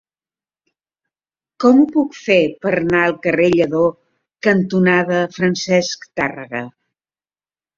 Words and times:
Com 1.63 1.81
ho 1.81 1.83
puc 1.97 2.17
fer 2.21 2.37
per 2.65 2.71
anar 2.77 3.03
al 3.09 3.15
carrer 3.27 3.51
Lledó 3.59 3.83
cantonada 4.49 5.21
Francesc 5.37 6.09
Tàrrega? 6.23 6.65